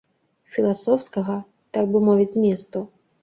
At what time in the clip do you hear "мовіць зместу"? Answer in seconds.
2.09-2.85